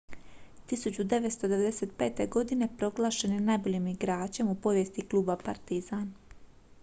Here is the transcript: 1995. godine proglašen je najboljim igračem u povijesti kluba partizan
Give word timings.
1995. 0.69 2.27
godine 2.29 2.69
proglašen 2.77 3.33
je 3.33 3.39
najboljim 3.41 3.87
igračem 3.87 4.49
u 4.49 4.55
povijesti 4.61 5.07
kluba 5.09 5.37
partizan 5.45 6.13